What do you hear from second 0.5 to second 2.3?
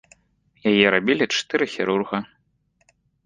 Яе рабілі чатыры хірурга.